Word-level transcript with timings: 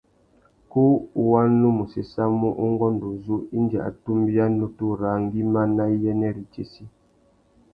Kú 0.69 0.83
wa 1.31 1.41
nu 1.59 1.69
mù 1.77 1.83
séssamú 1.93 2.47
ungôndô 2.65 3.07
uzu 3.15 3.35
indi 3.57 3.77
a 3.87 3.89
tumbia 4.03 4.45
nutu 4.57 4.85
râā 4.99 5.17
ngüimá 5.23 5.61
nà 5.75 5.83
iyênêritsessi. 5.95 6.83